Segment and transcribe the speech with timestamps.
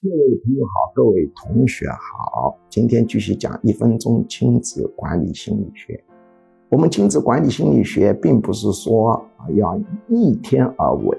[0.00, 6.00] 各位朋友好，各位同学好，今天继续讲一分钟亲子管理心理学。
[6.68, 11.18] 我们亲子管理心理学并不是说啊要逆天而为，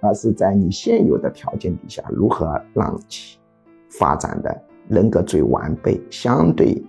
[0.00, 3.38] 而是在你现有的条件底下，如何让其
[3.88, 6.84] 发展的人格最完备，相对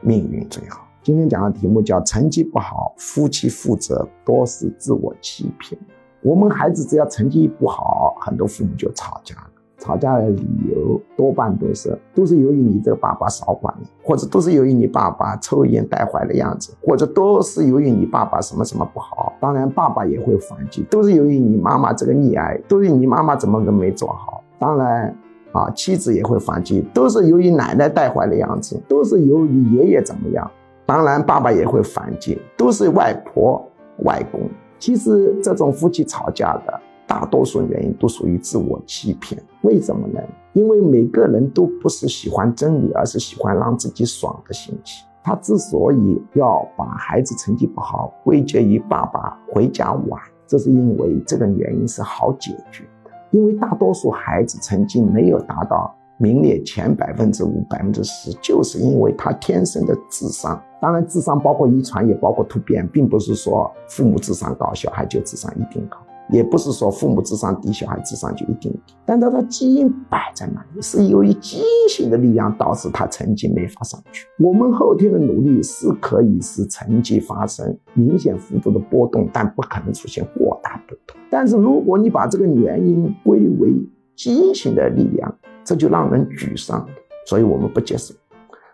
[0.00, 0.88] 命运最好。
[1.04, 5.80] 今天讲的题目叫成绩不好，夫妻负责多是自我欺骗。
[6.20, 9.50] 我们孩子只要成绩不好，很多父母就吵架了。
[9.80, 19.32] 吵架的理由多半都是都是由于你这个爸爸少管了，或者都是由于你爸爸抽烟带坏的样子，或者都是由于你爸爸什么什么不好。
[19.40, 24.44] 当然，爸爸也会反击，都是由于你妈妈这个溺爱，都是你妈妈怎么个没做好。
[24.58, 25.16] 当然，
[25.52, 30.48] 啊，妻子也会反击，都是由于奶奶带坏的样子，都是由于爷爷怎么样。
[30.84, 33.64] 当然，爸爸也会反击，都是外婆、
[34.04, 34.40] 外公。
[34.78, 36.79] 其实，这种夫妻吵架的。
[37.10, 40.20] 大多数原因都属于自我欺骗，为什么呢？
[40.52, 45.04] 因为每个人都不是喜欢真理，而是喜欢让自己爽的心情。
[45.20, 53.10] 他之所以要把孩子成绩不好归结于爸爸回家晚，这是因为这个原因是好解决的。
[53.32, 60.62] 因为大多数孩子成绩没有达到名列前百分之五、百分之十，就是因为他天生的智商。
[60.80, 65.98] 当然，智商包括遗传，也包括突变，并不是说父母智商高，小孩就智商一定高。
[66.32, 74.26] 也不是说父母智商低，小孩智商就一定低，但他的基因摆在那里，是由于基因性的力量导致他成绩没法上去。
[74.38, 81.16] 我们后天的努力是可以使成绩发生明显幅度的波动，但不可能出现过大波动。
[81.28, 83.74] 但是如果你把这个原因归为
[84.16, 86.86] 基因性的力量，这就让人沮丧，
[87.26, 88.14] 所以我们不接受。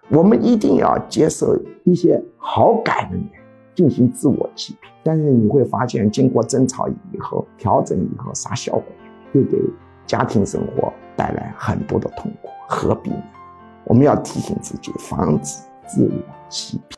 [0.09, 3.31] 我们一定要接受一些好改的原因。
[3.77, 8.85] 进行自我欺骗，但是你会发现，经过争吵以后、调整以后，啥效果
[9.35, 9.63] 又给
[10.07, 13.23] 家庭生活带来很多的痛苦，何必呢？
[13.85, 16.96] 我们要提醒自己，防止自我欺骗。